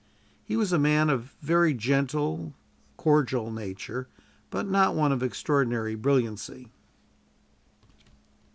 He 0.43 0.57
was 0.57 0.71
a 0.73 0.79
man 0.79 1.11
of 1.11 1.35
very 1.43 1.75
gentle, 1.75 2.55
cordial 2.97 3.51
nature, 3.51 4.07
but 4.49 4.67
not 4.67 4.95
one 4.95 5.11
of 5.11 5.21
extraordinary 5.21 5.93
brilliancy. 5.93 6.69